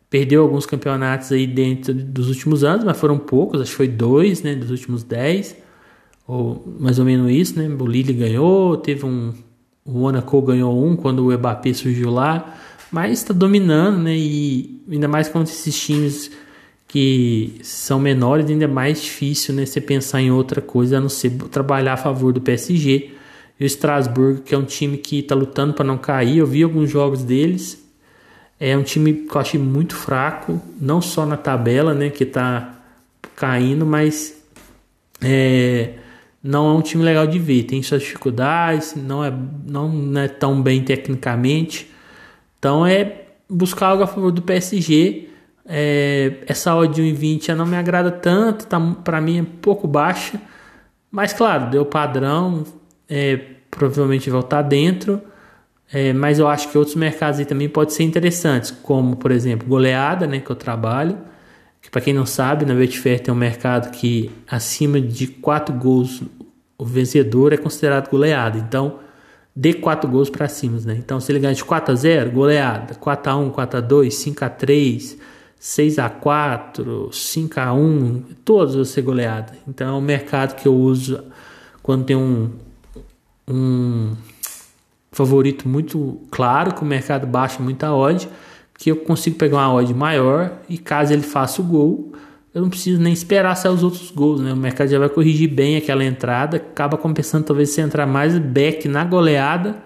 [0.10, 4.41] Perdeu alguns campeonatos aí dentro dos últimos anos, mas foram poucos, acho que foi dois,
[4.41, 5.58] né, dos últimos dez,
[6.25, 7.67] ou mais ou menos isso, né?
[7.67, 9.34] O Lille ganhou, teve um,
[9.84, 12.55] o Monaco ganhou um quando o Mbappé surgiu lá,
[12.89, 14.15] mas está dominando, né?
[14.15, 16.31] E ainda mais contra esses times
[16.95, 21.10] que são menores, ainda é mais difícil né, você pensar em outra coisa a não
[21.10, 23.12] ser trabalhar a favor do PSG.
[23.60, 26.63] E o Strasbourg, que é um time que está lutando para não cair, eu vi
[26.63, 27.86] alguns jogos deles.
[28.58, 32.79] É um time que eu achei muito fraco, não só na tabela, né, que está
[33.36, 34.41] caindo, mas
[35.21, 35.95] é,
[36.41, 37.63] não é um time legal de ver.
[37.63, 39.34] Tem suas dificuldades, não é,
[39.67, 41.91] não é tão bem tecnicamente.
[42.58, 45.35] Então é buscar algo a favor do PSG.
[45.67, 49.88] É, essa odd de 1,20 não me agrada tanto, tá, para mim é um pouco
[49.88, 50.39] baixa.
[51.12, 52.63] Mas claro, deu padrão,
[53.10, 53.38] é,
[53.71, 55.21] provavelmente voltar dentro.
[55.91, 59.67] É, mas eu acho que outros mercados aí também podem ser interessantes, como por exemplo
[59.67, 61.17] goleada, né, que eu trabalho.
[61.82, 66.23] Que para quem não sabe, na Betfair tem um mercado que acima de 4 gols
[66.78, 68.58] o vencedor é considerado goleada.
[68.58, 68.99] Então,
[69.56, 70.95] dê 4 gols para cima, né?
[70.97, 72.95] Então, se ele ganha de 4 a 0, goleada.
[72.95, 75.17] 4 a 1, 4 a 2, 5 a 3,
[75.67, 79.54] 6 a 4, 5 a 1, todos vão ser goleada.
[79.67, 81.23] Então, é um mercado que eu uso
[81.82, 82.51] quando tem um
[83.47, 84.13] um
[85.12, 88.30] favorito muito claro, que o mercado baixa muita odd,
[88.78, 92.13] que eu consigo pegar uma odd maior e caso ele faça o gol,
[92.54, 94.54] eu não preciso nem esperar sair os outros gols, né?
[94.54, 98.88] O mercado já vai corrigir bem aquela entrada, acaba compensando talvez você entrar mais back
[98.88, 99.82] na goleada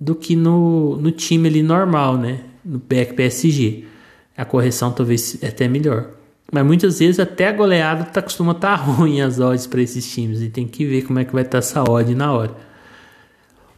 [0.00, 2.40] do que no, no time ali normal, né?
[2.64, 3.91] No back PSG.
[4.36, 6.10] A correção talvez é até melhor.
[6.50, 10.10] Mas muitas vezes até a goleada tá, costuma estar tá ruim as odds para esses
[10.12, 12.54] times e tem que ver como é que vai estar tá essa odd na hora.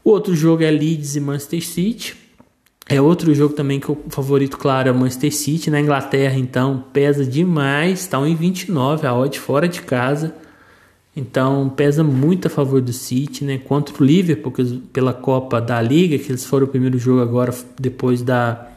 [0.02, 2.16] O outro jogo é Leeds e Manchester City.
[2.86, 5.70] É outro jogo também que o favorito, claro, é o Manchester City.
[5.70, 8.00] Na Inglaterra, então, pesa demais.
[8.00, 10.34] Está 1,29 a odd fora de casa.
[11.16, 13.56] Então, pesa muito a favor do City, né?
[13.56, 14.52] Contra o Liverpool,
[14.92, 18.68] pela Copa da Liga, que eles foram o primeiro jogo agora, depois da,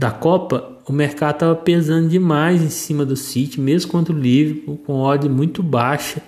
[0.00, 0.78] da Copa.
[0.86, 5.28] O mercado estava pesando demais em cima do City, mesmo contra o Liverpool, com odd
[5.28, 6.22] muito baixa.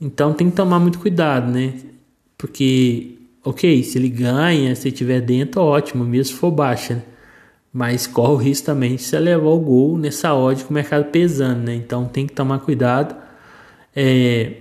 [0.00, 1.74] Então, tem que tomar muito cuidado, né?
[2.38, 7.02] Porque ok, se ele ganha, se tiver dentro, ótimo, mesmo se for baixa, né?
[7.72, 11.06] Mas corre o risco também de você levar o gol nessa odd com o mercado
[11.06, 11.74] pesando, né?
[11.74, 13.16] Então tem que tomar cuidado.
[13.96, 14.52] É,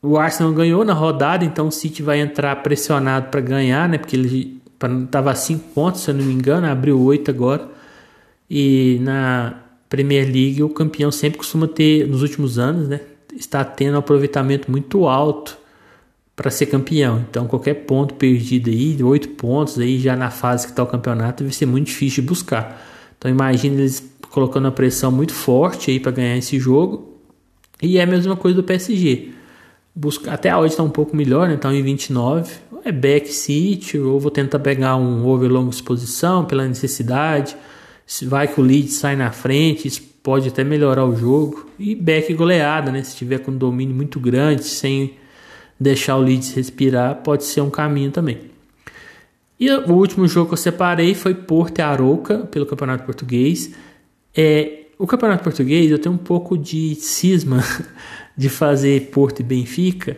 [0.00, 3.98] o Arsenal ganhou na rodada, então o City vai entrar pressionado para ganhar, né?
[3.98, 4.59] Porque ele
[5.04, 7.68] estava a 5 pontos, se eu não me engano, abriu 8 agora.
[8.48, 13.00] E na Premier League o campeão sempre costuma ter, nos últimos anos, né?
[13.36, 15.56] Está tendo um aproveitamento muito alto
[16.34, 17.24] para ser campeão.
[17.28, 21.44] Então, qualquer ponto perdido aí, oito pontos aí já na fase que está o campeonato,
[21.44, 22.82] vai ser muito difícil de buscar.
[23.18, 27.18] Então, imagine eles colocando uma pressão muito forte aí para ganhar esse jogo.
[27.82, 29.32] E é a mesma coisa do PSG.
[29.94, 31.54] Busca, até a odd está um pouco melhor, né?
[31.54, 32.52] Então, em 29,
[32.84, 37.56] é back city, ou vou tentar pegar um over longa exposição pela necessidade.
[38.22, 41.66] Vai que o lead sai na frente, isso pode até melhorar o jogo.
[41.78, 43.02] E back goleada, né?
[43.02, 45.14] Se tiver com domínio muito grande, sem
[45.80, 48.50] deixar o Leeds respirar pode ser um caminho também.
[49.58, 53.72] E o último jogo que eu separei foi Porto e Arouca, pelo Campeonato Português.
[54.36, 57.62] É, o Campeonato Português eu tenho um pouco de cisma
[58.40, 60.16] de fazer Porto e Benfica,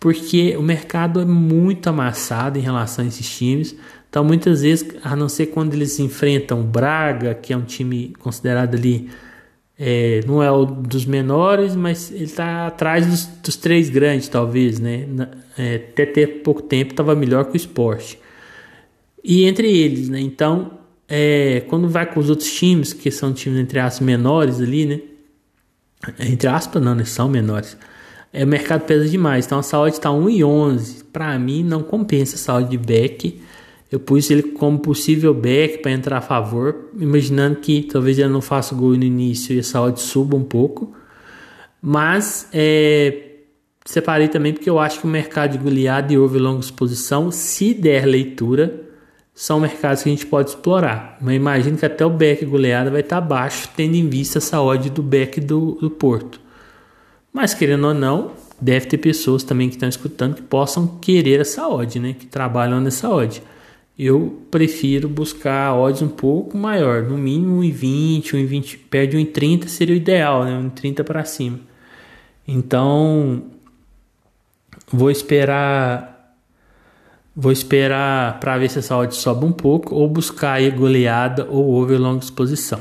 [0.00, 3.76] porque o mercado é muito amassado em relação a esses times.
[4.08, 8.76] Então, muitas vezes, a não ser quando eles enfrentam Braga, que é um time considerado
[8.76, 9.10] ali
[9.78, 14.80] é, não é o dos menores, mas ele está atrás dos, dos, três grandes, talvez,
[14.80, 15.06] né?
[15.58, 18.18] É, até ter pouco tempo estava melhor que o esporte.
[19.22, 20.18] E entre eles, né?
[20.18, 24.86] Então, é, quando vai com os outros times, que são times entre aspas menores ali,
[24.86, 25.00] né?
[26.18, 27.04] Entre aspas, não, né?
[27.04, 27.76] São menores.
[28.32, 29.46] É, o mercado pesa demais.
[29.46, 31.04] Então a saúde está 1,11.
[31.12, 33.40] Para mim, não compensa a saúde de Beck.
[33.90, 38.40] Eu pus ele como possível back para entrar a favor, imaginando que talvez ele não
[38.40, 40.94] faça gol no início e essa odd suba um pouco.
[41.82, 43.30] Mas é,
[43.84, 47.74] separei também porque eu acho que o mercado de goleada e over longa exposição, se
[47.74, 48.89] der leitura,
[49.40, 51.16] são mercados que a gente pode explorar.
[51.20, 54.90] Mas imagino que até o back goleada vai estar baixo, tendo em vista essa odd
[54.90, 56.38] do back do, do Porto.
[57.32, 61.66] Mas querendo ou não, deve ter pessoas também que estão escutando que possam querer essa
[61.66, 62.14] odd, né?
[62.18, 63.42] Que trabalham nessa odd
[64.02, 69.94] eu prefiro buscar odds um pouco maior, no mínimo 1,20, 1,20, perto de 1,30 seria
[69.94, 70.52] o ideal, né?
[70.74, 71.60] 1,30 para cima.
[72.48, 73.42] Então,
[74.90, 76.09] vou esperar
[77.34, 81.72] vou esperar para ver se essa odd sobe um pouco ou buscar aí goleada ou
[81.74, 82.80] over longa exposição.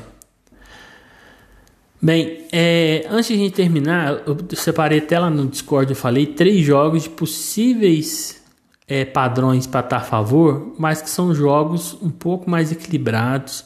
[2.01, 6.25] Bem, é, antes de a gente terminar, eu separei até lá no Discord, eu falei
[6.25, 8.41] três jogos de possíveis
[8.87, 13.65] é, padrões para estar a favor, mas que são jogos um pouco mais equilibrados,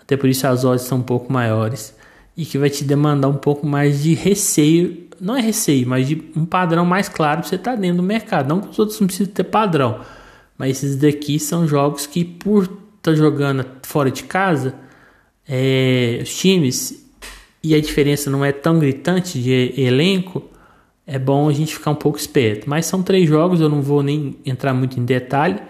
[0.00, 1.94] até por isso as odds são um pouco maiores
[2.36, 6.22] e que vai te demandar um pouco mais de receio, não é receio, mas de
[6.36, 8.48] um padrão mais claro para você estar tá dentro do mercado.
[8.48, 10.00] Não que os outros não precisam ter padrão,
[10.56, 14.74] mas esses daqui são jogos que por estar tá jogando fora de casa,
[15.48, 17.02] é, os times
[17.62, 20.42] e a diferença não é tão gritante de elenco,
[21.06, 22.68] é bom a gente ficar um pouco esperto.
[22.68, 25.60] Mas são três jogos, eu não vou nem entrar muito em detalhe.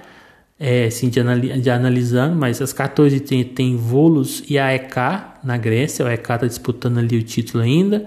[0.58, 1.20] é, assim, de,
[1.60, 4.96] de analisando, mas às 14h30 tem Volos e a EK
[5.42, 6.04] na Grécia.
[6.04, 8.06] O EK está disputando ali o título ainda.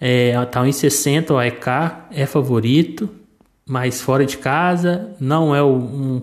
[0.00, 1.66] É, tá em 60, o EK
[2.10, 3.08] é favorito,
[3.66, 5.10] mas fora de casa.
[5.18, 6.20] Não é o um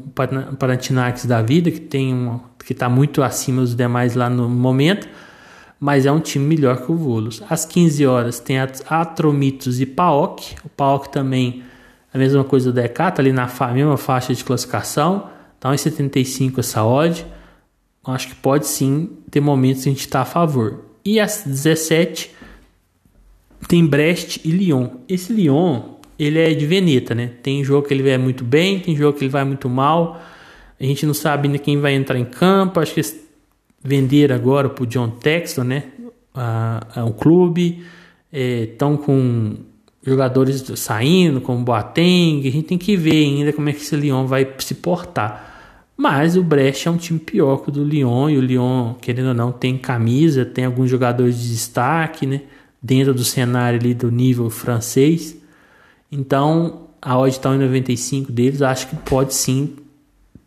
[0.57, 5.07] Panathinaikos da vida, que tem um, que está muito acima dos demais lá no momento.
[5.79, 7.41] Mas é um time melhor que o Volos.
[7.49, 10.55] Às 15 horas tem Atromitos e Paok.
[10.63, 11.63] O Paok também
[12.13, 15.29] a mesma coisa do tá ali na mesma faixa de classificação.
[15.59, 17.25] Tá 1,75 essa odd.
[18.03, 20.85] Acho que pode sim ter momentos que a gente está a favor.
[21.05, 22.31] E às 17
[23.67, 24.89] tem Brest e Lyon.
[25.07, 25.81] Esse Lyon,
[26.23, 27.31] ele é de Veneta, né?
[27.41, 30.21] Tem jogo que ele vai muito bem, tem jogo que ele vai muito mal.
[30.79, 32.79] A gente não sabe ainda quem vai entrar em campo.
[32.79, 33.01] Acho que
[33.83, 35.85] vender agora pro John Texton, né?
[36.33, 37.83] A, a um clube.
[38.31, 39.55] Estão é, com
[40.03, 42.47] jogadores saindo, como Boateng.
[42.47, 45.49] A gente tem que ver ainda como é que esse Lyon vai se portar.
[45.97, 49.29] Mas o Brecht é um time pior que o do Lyon, e o Lyon, querendo
[49.29, 52.41] ou não, tem camisa, tem alguns jogadores de destaque, né?
[52.81, 55.40] Dentro do cenário ali do nível francês.
[56.11, 59.75] Então, a odd está em 95 deles, acho que pode sim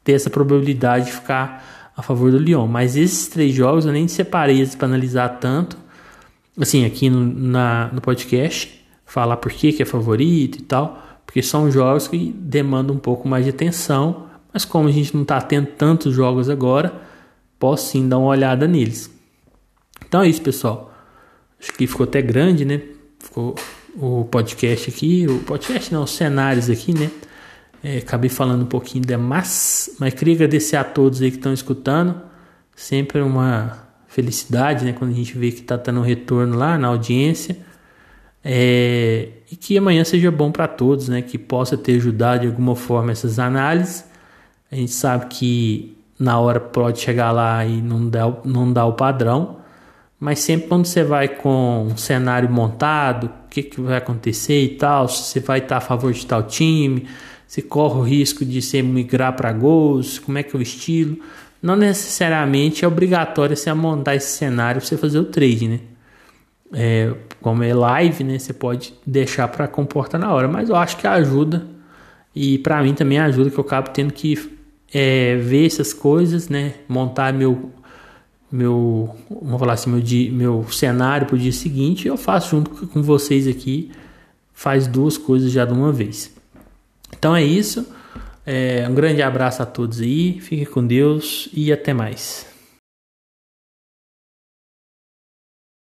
[0.02, 2.66] ter essa probabilidade de ficar a favor do Lyon.
[2.66, 5.76] Mas esses três jogos eu nem separei para analisar tanto,
[6.60, 11.42] assim, aqui no, na, no podcast, falar por que, que é favorito e tal, porque
[11.42, 15.40] são jogos que demandam um pouco mais de atenção mas como a gente não está
[15.40, 17.02] tendo tantos jogos agora,
[17.58, 19.10] posso sim dar uma olhada neles.
[20.06, 20.94] Então é isso, pessoal.
[21.60, 22.80] Acho que ficou até grande, né?
[23.18, 23.56] Ficou
[23.96, 27.10] o podcast aqui, o podcast não, os cenários aqui, né?
[27.82, 32.20] É, acabei falando um pouquinho demais, mas queria agradecer a todos aí que estão escutando.
[32.74, 34.92] Sempre uma felicidade, né?
[34.92, 37.58] Quando a gente vê que está tendo um retorno lá na audiência.
[38.42, 41.22] É, e que amanhã seja bom para todos, né?
[41.22, 44.04] Que possa ter ajudado de alguma forma essas análises
[44.74, 48.94] a gente sabe que na hora pode chegar lá e não dá, não dá o
[48.94, 49.58] padrão,
[50.18, 54.68] mas sempre quando você vai com um cenário montado, o que, que vai acontecer e
[54.76, 57.06] tal, se você vai estar a favor de tal time,
[57.46, 61.18] se corre o risco de você migrar para gols, como é que é o estilo.
[61.62, 65.80] Não necessariamente é obrigatório você montar esse cenário para você fazer o trade, né?
[66.72, 68.38] É, como é live, né?
[68.38, 71.66] Você pode deixar para comportar na hora, mas eu acho que ajuda
[72.34, 74.50] e para mim também ajuda que eu acabo tendo que
[74.92, 76.74] é, ver essas coisas, né?
[76.88, 77.72] Montar meu
[78.54, 82.86] meu, vamos falar assim, meu, dia, meu cenário para o dia seguinte, eu faço junto
[82.86, 83.90] com vocês aqui,
[84.52, 86.32] faz duas coisas já de uma vez.
[87.12, 87.84] Então é isso.
[88.46, 92.46] É, um grande abraço a todos aí, fiquem com Deus e até mais.